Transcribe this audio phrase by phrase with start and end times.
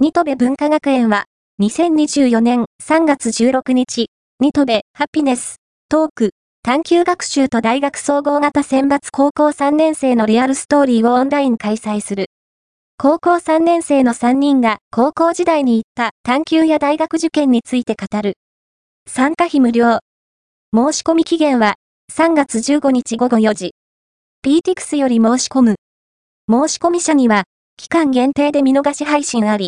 [0.00, 1.24] ニトベ文化学園は、
[1.60, 4.06] 2024年3月16日、
[4.38, 5.56] ニトベハピネス、
[5.88, 6.30] トーク、
[6.62, 12.26] 探求学習と大学総合型選抜高校3年生のリアルストーリーをオンライン開催する。
[12.96, 18.34] 高校3年生の3人が高校時代に行った探求や大学受験について語る。
[19.08, 19.98] 参加費無料。
[20.72, 21.74] 申し込み期限は
[22.12, 23.74] 3月15日午後4時。
[24.46, 25.74] PTX より申し込む。
[26.48, 27.46] 申し込み者には
[27.76, 29.66] 期間限定で見逃し配信あり。